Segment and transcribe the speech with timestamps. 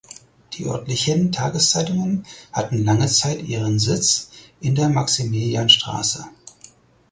[0.53, 6.25] Die örtlichen Tageszeitungen hatten lange Zeit ihren Sitz in der Maximilianstraße.